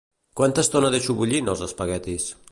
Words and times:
Quanta 0.39 0.63
estona 0.63 0.89
deixo 0.95 1.15
bullint 1.19 1.51
els 1.53 1.61
espaguetis? 1.67 2.27